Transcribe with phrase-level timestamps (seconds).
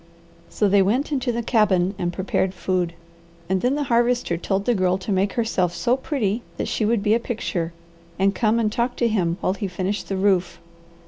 [0.49, 2.95] So they went into the cabin and prepared food,
[3.47, 7.03] and then the Harvester told the Girl to make herself so pretty that she would
[7.03, 7.71] be a picture
[8.17, 10.59] and come and talk to him while he finished the roof.